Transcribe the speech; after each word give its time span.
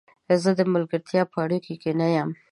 زه 0.43 0.49
د 0.59 0.61
ملګرتیا 0.73 1.23
په 1.31 1.37
اړیکو 1.45 1.73
کې 1.81 1.91
نه 1.99 2.07
یم. 2.15 2.29